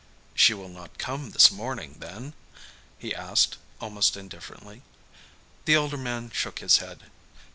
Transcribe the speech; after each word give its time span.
"She 0.33 0.55
will 0.55 0.67
not 0.69 0.97
come 0.97 1.29
this 1.29 1.51
morning, 1.51 1.97
then?" 1.99 2.33
he 2.97 3.13
asked 3.13 3.57
almost 3.79 4.17
indifferently. 4.17 4.81
The 5.65 5.75
older 5.75 5.95
man 5.95 6.31
shook 6.31 6.57
his 6.57 6.77
head. 6.77 7.03